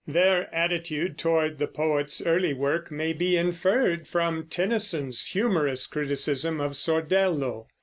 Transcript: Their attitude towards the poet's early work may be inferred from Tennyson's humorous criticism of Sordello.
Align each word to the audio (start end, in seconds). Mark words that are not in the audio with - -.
Their 0.07 0.51
attitude 0.51 1.19
towards 1.19 1.59
the 1.59 1.67
poet's 1.67 2.25
early 2.25 2.53
work 2.55 2.89
may 2.89 3.13
be 3.13 3.37
inferred 3.37 4.07
from 4.07 4.47
Tennyson's 4.47 5.27
humorous 5.27 5.85
criticism 5.85 6.59
of 6.59 6.71
Sordello. 6.75 7.67